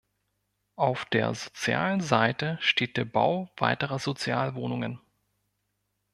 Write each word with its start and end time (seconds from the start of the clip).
Auf 0.77 1.05
der 1.05 1.35
sozialen 1.35 2.01
Seite 2.01 2.57
steht 2.59 2.97
der 2.97 3.05
Bau 3.05 3.51
weiterer 3.57 3.99
Sozialwohnungen. 3.99 4.99